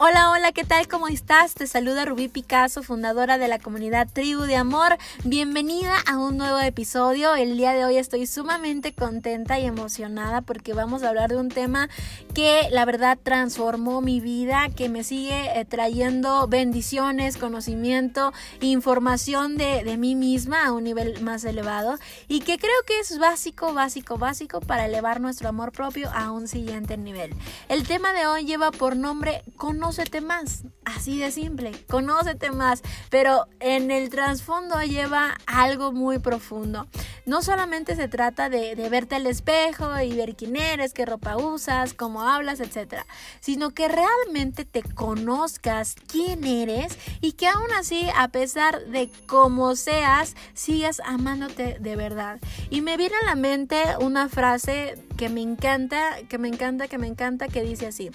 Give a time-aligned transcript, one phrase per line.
[0.00, 0.86] Hola, hola, ¿qué tal?
[0.86, 1.54] ¿Cómo estás?
[1.54, 4.96] Te saluda Rubí Picasso, fundadora de la comunidad Tribu de Amor.
[5.24, 7.34] Bienvenida a un nuevo episodio.
[7.34, 11.48] El día de hoy estoy sumamente contenta y emocionada porque vamos a hablar de un
[11.48, 11.88] tema
[12.32, 19.82] que la verdad transformó mi vida, que me sigue eh, trayendo bendiciones, conocimiento, información de,
[19.82, 24.16] de mí misma a un nivel más elevado y que creo que es básico, básico,
[24.16, 27.34] básico para elevar nuestro amor propio a un siguiente nivel.
[27.68, 32.82] El tema de hoy lleva por nombre Conocer conócete más, así de simple, conócete más,
[33.08, 36.86] pero en el trasfondo lleva algo muy profundo.
[37.28, 41.92] No solamente se trata de, verte al espejo y ver quién eres, qué ropa usas,
[41.92, 43.02] cómo hablas, etc.
[43.40, 49.76] Sino que realmente te conozcas quién eres y que aún así, a pesar de cómo
[49.76, 52.40] seas, sigas amándote de verdad.
[52.70, 56.96] Y me viene a la mente una frase que me encanta, que me encanta, que
[56.96, 58.10] me encanta, que dice así,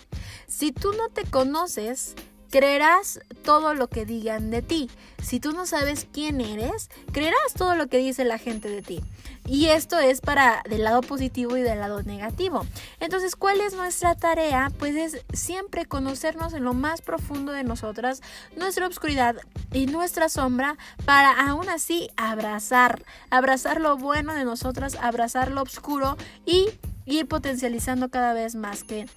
[0.47, 2.15] si tú no te conoces,
[2.53, 4.87] creerás todo lo que digan de ti.
[5.23, 9.01] Si tú no sabes quién eres, creerás todo lo que dice la gente de ti.
[9.47, 12.63] Y esto es para del lado positivo y del lado negativo.
[12.99, 14.71] Entonces, ¿cuál es nuestra tarea?
[14.77, 18.21] Pues es siempre conocernos en lo más profundo de nosotras,
[18.55, 19.35] nuestra oscuridad
[19.71, 26.17] y nuestra sombra, para aún así abrazar, abrazar lo bueno de nosotras, abrazar lo oscuro
[26.45, 26.69] y
[27.07, 29.07] ir potencializando cada vez más que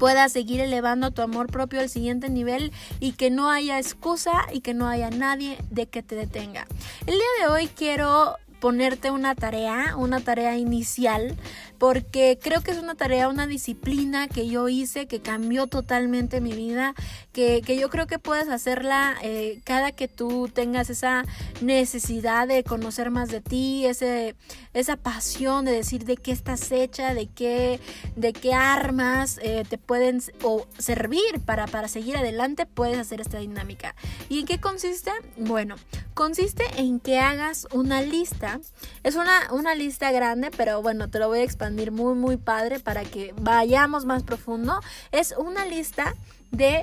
[0.00, 4.62] puedas seguir elevando tu amor propio al siguiente nivel y que no haya excusa y
[4.62, 6.66] que no haya nadie de que te detenga.
[7.06, 11.36] El día de hoy quiero ponerte una tarea, una tarea inicial,
[11.80, 16.52] porque creo que es una tarea, una disciplina que yo hice, que cambió totalmente mi
[16.52, 16.94] vida,
[17.32, 21.24] que, yo creo que puedes hacerla eh, cada que tú tengas esa
[21.62, 24.36] necesidad de conocer más de ti, ese,
[24.74, 27.80] esa pasión de decir de qué estás hecha, de qué,
[28.14, 33.38] de qué armas eh, te pueden o servir para, para seguir adelante, puedes hacer esta
[33.38, 33.94] dinámica.
[34.28, 35.12] ¿Y en qué consiste?
[35.38, 35.76] Bueno,
[36.12, 38.60] consiste en que hagas una lista.
[39.02, 42.80] Es una, una lista grande, pero bueno, te lo voy a expandir muy, muy padre
[42.80, 44.80] para que vayamos más profundo.
[45.12, 46.14] Es una lista
[46.50, 46.82] de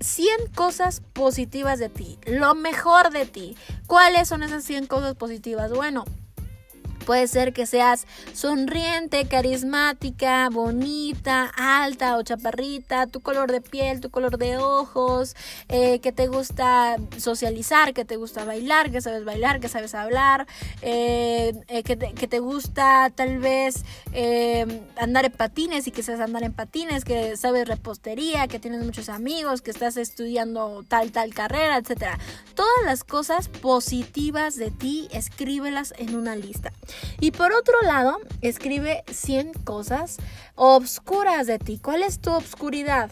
[0.00, 3.56] 100 cosas positivas de ti, lo mejor de ti.
[3.86, 5.72] ¿Cuáles son esas 100 cosas positivas?
[5.72, 6.04] Bueno,
[7.08, 14.10] Puede ser que seas sonriente, carismática, bonita, alta o chaparrita, tu color de piel, tu
[14.10, 15.34] color de ojos,
[15.70, 20.46] eh, que te gusta socializar, que te gusta bailar, que sabes bailar, que sabes hablar,
[20.82, 23.86] eh, eh, que, te, gusta tal vez
[24.98, 29.08] andar en patines y que sabes andar en patines, que sabes repostería, que tienes muchos
[29.08, 32.18] amigos, que estás estudiando tal, tal carrera, etc.
[32.54, 36.70] Todas las cosas positivas de ti, escríbelas en una lista.
[37.20, 40.18] Y por otro lado, escribe 100 cosas
[40.54, 41.78] obscuras de ti.
[41.82, 43.10] ¿Cuál es tu obscuridad?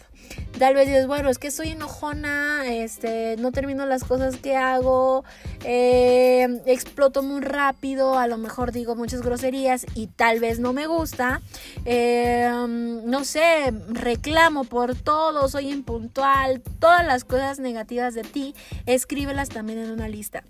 [0.59, 5.23] Tal vez dices, bueno, es que soy enojona, este, no termino las cosas que hago,
[5.65, 10.87] eh, exploto muy rápido, a lo mejor digo muchas groserías y tal vez no me
[10.87, 11.43] gusta.
[11.85, 12.51] Eh,
[13.05, 18.55] no sé, reclamo por todo, soy impuntual, todas las cosas negativas de ti,
[18.87, 20.43] escríbelas también en una lista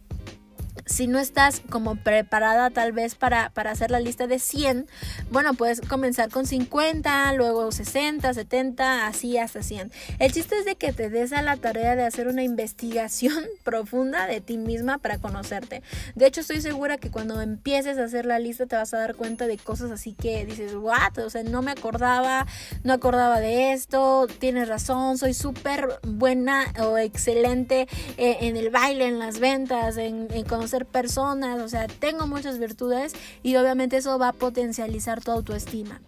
[0.85, 4.87] si no estás como preparada tal vez para, para, hacer la lista de 100,
[5.31, 9.91] bueno, puedes comenzar con 50, luego 60, 70, así hasta 100.
[10.19, 14.27] El chiste es de que te des a la tarea de hacer una investigación profunda
[14.27, 15.83] de ti misma para conocerte.
[16.15, 19.15] De hecho, estoy segura que cuando empieces a hacer la lista te vas a dar
[19.15, 22.47] cuenta de cosas así que dices, what, o sea, no me acordaba,
[22.85, 29.07] no acordaba de esto, tienes razón, soy súper buena o excelente eh, en el baile,
[29.07, 33.13] en las ventas, en, en conocer personas, o sea, tengo muchas virtudes
[33.45, 36.01] y obviamente eso va a potencializar tu autoestima.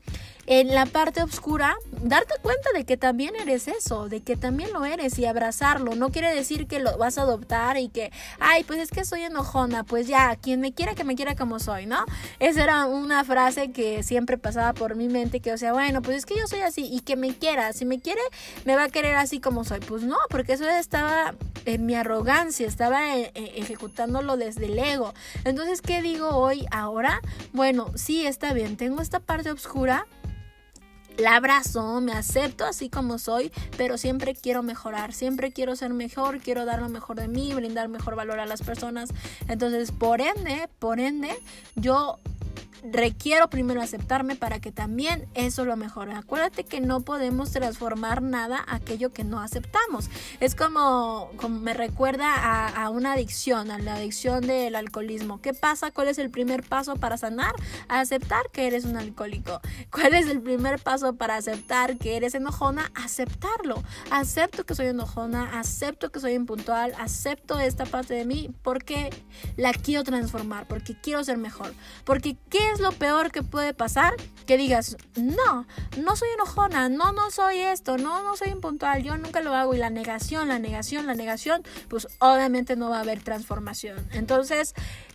[0.50, 4.86] En la parte oscura, darte cuenta de que también eres eso, de que también lo
[4.86, 5.94] eres y abrazarlo.
[5.94, 8.10] No quiere decir que lo vas a adoptar y que,
[8.40, 11.58] ay, pues es que soy enojona, pues ya, quien me quiera que me quiera como
[11.58, 12.02] soy, ¿no?
[12.38, 16.16] Esa era una frase que siempre pasaba por mi mente, que o sea, bueno, pues
[16.16, 18.22] es que yo soy así y que me quiera, si me quiere,
[18.64, 19.80] me va a querer así como soy.
[19.80, 21.34] Pues no, porque eso estaba
[21.66, 25.12] en mi arrogancia, estaba eh, eh, ejecutándolo desde el ego.
[25.44, 27.20] Entonces, ¿qué digo hoy, ahora?
[27.52, 30.06] Bueno, sí, está bien, tengo esta parte oscura,
[31.18, 36.38] la abrazo, me acepto así como soy, pero siempre quiero mejorar, siempre quiero ser mejor,
[36.38, 39.10] quiero dar lo mejor de mí, brindar mejor valor a las personas.
[39.48, 41.30] Entonces, por ende, por ende,
[41.74, 42.18] yo
[42.82, 46.14] requiero primero aceptarme para que también eso lo mejore.
[46.14, 50.10] Acuérdate que no podemos transformar nada aquello que no aceptamos.
[50.40, 55.40] Es como, como me recuerda a, a, una adicción, a la adicción del alcoholismo.
[55.40, 55.90] ¿Qué pasa?
[55.90, 57.54] ¿Cuál es el primer paso para sanar?
[57.88, 59.60] Aceptar que eres un alcohólico.
[59.90, 62.90] ¿Cuál es el primer paso para aceptar que eres enojona?
[62.94, 63.82] Aceptarlo.
[64.10, 69.10] Acepto que soy enojona, acepto que soy impuntual, acepto esta parte de mí porque
[69.56, 71.72] la quiero transformar, porque quiero ser mejor.
[72.04, 72.36] Porque
[72.68, 74.14] ¿qué es lo peor que puede pasar?
[74.46, 75.66] Que digas, no,
[75.96, 79.74] no soy enojona, no, no soy esto, no, no soy impuntual, yo nunca lo hago.
[79.74, 84.06] Y la negación, la negación, la negación, pues obviamente no va a haber transformación.
[84.12, 84.74] Entonces,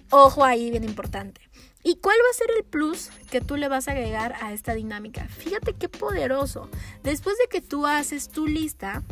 [0.09, 1.41] ojo ahí, bien importante.
[1.83, 4.73] ¿Y cuál va a ser el plus que tú le vas a agregar a esta
[4.73, 5.27] dinámica?
[5.27, 6.69] Fíjate qué poderoso.
[7.03, 9.03] Después de que tú haces tu lista,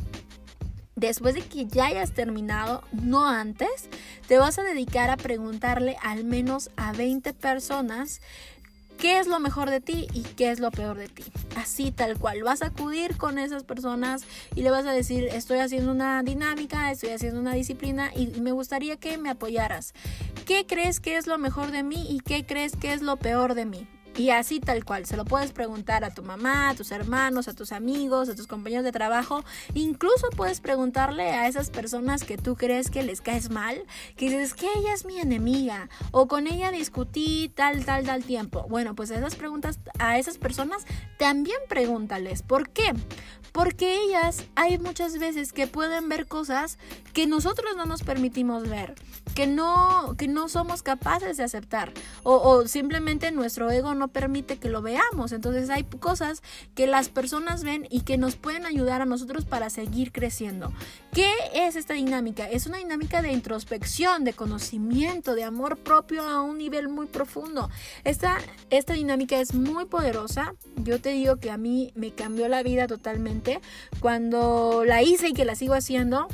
[1.08, 3.90] después de que ya hayas terminado, no antes,
[4.28, 8.22] te vas a dedicar a preguntarle al menos a 20 personas
[8.98, 11.24] qué es lo mejor de ti y qué es lo peor de ti.
[11.56, 12.44] Así tal cual.
[12.44, 14.24] Vas a acudir con esas personas
[14.56, 18.52] y le vas a decir, estoy haciendo una dinámica, estoy haciendo una disciplina y me
[18.52, 19.94] gustaría que me apoyaras.
[20.46, 23.56] ¿Qué crees que es lo mejor de mí y qué crees que es lo peor
[23.56, 23.88] de mí?
[24.18, 27.54] Y así tal cual, se lo puedes preguntar a tu mamá, a tus hermanos, a
[27.54, 29.44] tus amigos, a tus compañeros de trabajo.
[29.74, 33.82] Incluso puedes preguntarle a esas personas que tú crees que les caes mal,
[34.18, 38.66] que dices que ella es mi enemiga o con ella discutí tal, tal, tal tiempo.
[38.70, 40.86] Bueno, pues a esas preguntas, a esas personas
[41.18, 42.42] también pregúntales.
[42.44, 42.94] ¿Por qué?
[43.52, 46.78] Porque ellas hay muchas veces que pueden ver cosas
[47.14, 48.96] que nosotros no nos permitimos ver,
[49.36, 51.92] que no, que no somos capaces de aceptar
[52.24, 55.32] o, o simplemente nuestro ego no permite que lo veamos.
[55.32, 56.42] Entonces hay cosas
[56.76, 60.72] que las personas ven y que nos pueden ayudar a nosotros para seguir creciendo.
[61.14, 62.50] ¿Qué es esta dinámica?
[62.50, 67.70] Es una dinámica de introspección, de conocimiento, de amor propio a un nivel muy profundo.
[68.06, 68.38] Esta,
[68.70, 70.56] esta dinámica es muy poderosa.
[70.78, 73.41] Yo te digo que a mí me cambió la vida totalmente
[74.00, 76.28] cuando la hice y que la sigo haciendo,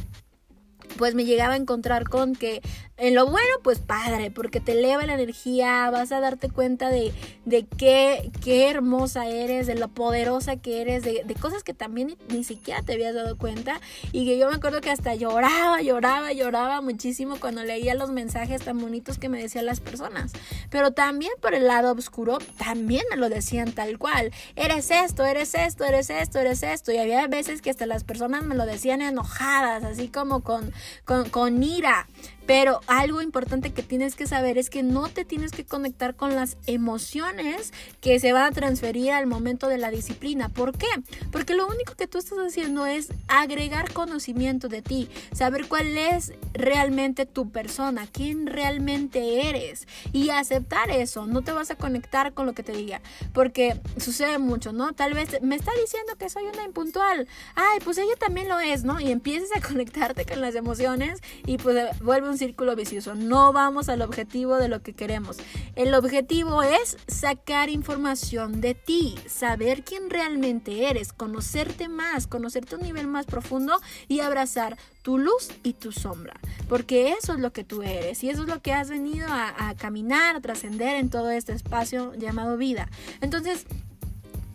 [0.97, 2.61] pues me llegaba a encontrar con que
[2.99, 7.13] en lo bueno, pues padre, porque te eleva la energía, vas a darte cuenta de,
[7.45, 12.17] de qué, qué hermosa eres, de lo poderosa que eres, de, de, cosas que también
[12.29, 13.79] ni siquiera te habías dado cuenta.
[14.11, 18.63] Y que yo me acuerdo que hasta lloraba, lloraba, lloraba muchísimo cuando leía los mensajes
[18.63, 20.31] tan bonitos que me decían las personas.
[20.71, 24.31] Pero también por el lado oscuro, también me lo decían tal cual.
[24.55, 26.91] Eres esto, eres esto, eres esto, eres esto.
[26.91, 30.73] Y había veces que hasta las personas me lo decían enojadas, así como con,
[31.05, 32.07] con, con ira.
[32.47, 36.33] Pero algo importante que tienes que saber es que no te tienes que conectar con
[36.33, 40.49] las emociones que se van a transferir al momento de la disciplina.
[40.49, 40.87] ¿Por qué?
[41.31, 46.33] Porque lo único que tú estás haciendo es agregar conocimiento de ti, saber cuál es
[46.53, 51.27] realmente tu persona, quién realmente eres y aceptar eso.
[51.27, 53.01] No te vas a conectar con lo que te diga,
[53.33, 54.93] porque sucede mucho, ¿no?
[54.93, 57.27] Tal vez me está diciendo que soy una impuntual.
[57.55, 59.01] Ay, pues ella también lo es, ¿no?
[59.01, 63.15] Y empiezas a conectarte con las emociones y pues vuelve círculo vicioso.
[63.15, 65.37] No vamos al objetivo de lo que queremos.
[65.75, 72.77] El objetivo es sacar información de ti, saber quién realmente eres, conocerte más, conocerte a
[72.77, 76.39] un nivel más profundo y abrazar tu luz y tu sombra.
[76.67, 79.69] Porque eso es lo que tú eres y eso es lo que has venido a,
[79.69, 82.89] a caminar, a trascender en todo este espacio llamado vida.
[83.21, 83.65] Entonces,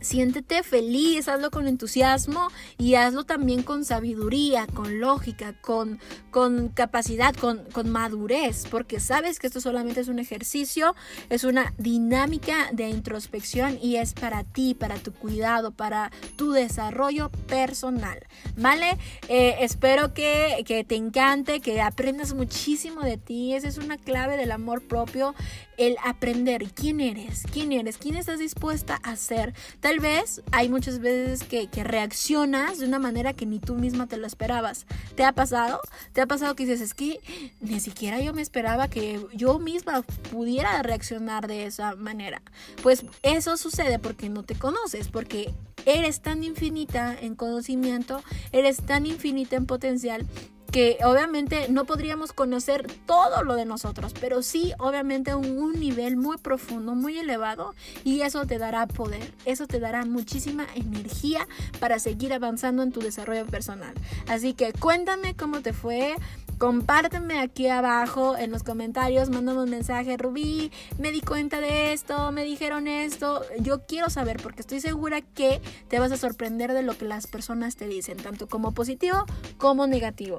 [0.03, 7.35] Siéntete feliz, hazlo con entusiasmo y hazlo también con sabiduría, con lógica, con, con capacidad,
[7.35, 10.95] con, con, madurez, porque sabes que esto solamente es un ejercicio,
[11.31, 17.31] es una dinámica de introspección y es para ti, para tu cuidado, para tu desarrollo
[17.47, 18.19] personal.
[18.57, 18.99] ¿Vale?
[19.29, 23.55] Eh, espero que, que te encante, que aprendas muchísimo de ti.
[23.55, 25.35] Esa es una clave del amor propio,
[25.77, 29.55] el aprender quién eres, quién eres, quién estás dispuesta a ser.
[29.81, 34.07] Tal vez hay muchas veces que, que, reaccionas de una manera que ni tú misma
[34.07, 34.87] te lo esperabas.
[35.15, 35.81] ¿Te ha pasado?
[36.13, 37.21] ¿Te ha pasado que dices, es que
[37.61, 42.43] ni siquiera yo me esperaba que yo misma pudiera reaccionar de esa manera?
[42.83, 45.53] Pues eso sucede porque no te conoces, porque
[45.87, 50.27] eres tan infinita en conocimiento, eres tan infinita en potencial
[50.73, 56.17] que obviamente no podríamos conocer todo lo de nosotros, pero sí obviamente un, un, nivel
[56.17, 57.75] muy profundo, muy elevado
[58.05, 61.47] y eso te dará poder, eso te dará muchísima energía
[61.79, 63.93] para seguir avanzando en tu desarrollo personal.
[64.29, 66.17] Así que cuéntame cómo te fue,
[66.63, 72.31] compárteme aquí abajo en los comentarios, mándame un mensaje, Rubí, me di cuenta de esto,
[72.31, 76.85] me dijeron esto, yo quiero saber porque estoy segura que te vas a sorprender de
[76.85, 79.25] lo que las personas te dicen, tanto como positivo
[79.59, 80.39] como negativo.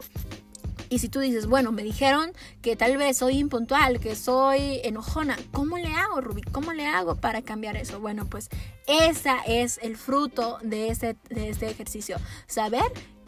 [0.93, 5.39] Y si tú dices, bueno, me dijeron que tal vez soy impuntual, que soy enojona,
[5.51, 6.43] ¿cómo le hago, Rubí?
[6.43, 7.99] ¿Cómo le hago para cambiar eso?
[7.99, 8.47] Bueno, pues
[8.85, 12.17] esa es el fruto de este, de este ejercicio.
[12.45, 12.83] Saber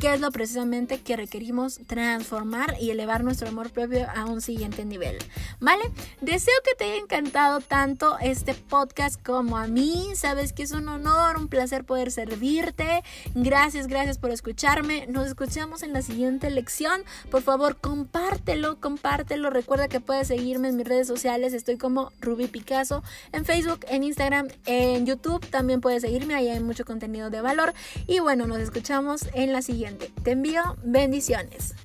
[0.06, 4.86] qué es lo precisamente que requerimos transformar y elevar nuestro amor propio a un siguiente
[4.86, 5.18] nivel.
[5.60, 5.82] ¿Vale?
[6.22, 10.10] Deseo que te haya encantado tanto este podcast como a mí.
[10.14, 13.02] Sabes que es un honor, un placer poder servirte.
[13.34, 15.08] Gracias, gracias por escucharme.
[15.08, 17.02] Nos escuchamos en la siguiente lección.
[17.32, 19.50] Por favor, compártelo, compártelo.
[19.50, 21.52] Recuerda que puedes seguirme en mis redes sociales.
[21.54, 26.60] Estoy como Ruby Picasso en Facebook, en Instagram, en YouTube también puedes seguirme, ahí hay
[26.60, 27.74] mucho contenido de valor.
[28.06, 29.95] Y bueno, nos escuchamos en la siguiente.
[30.24, 31.76] Te envío bendiciones.